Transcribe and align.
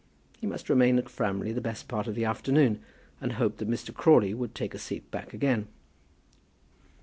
He 0.39 0.47
must 0.47 0.67
remain 0.67 0.97
at 0.97 1.09
Framley 1.09 1.53
the 1.53 1.61
best 1.61 1.87
part 1.87 2.07
of 2.07 2.15
the 2.15 2.25
afternoon, 2.25 2.79
and 3.21 3.33
hoped 3.33 3.59
that 3.59 3.69
Mr. 3.69 3.93
Crawley 3.93 4.33
would 4.33 4.55
take 4.55 4.73
a 4.73 4.79
seat 4.79 5.11
back 5.11 5.31
again. 5.31 5.67